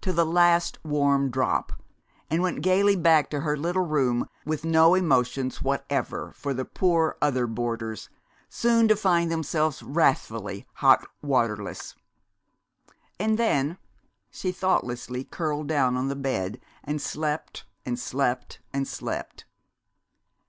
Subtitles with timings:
[0.00, 1.72] to the last warm drop
[2.28, 7.16] and went gayly back to her little room with no emotions whatever for the poor
[7.22, 8.08] other boarders,
[8.48, 11.94] soon to find themselves wrathfully hot waterless.
[13.20, 13.78] And then
[14.28, 19.44] she thoughtlessly curled down on the bed, and slept and slept and slept!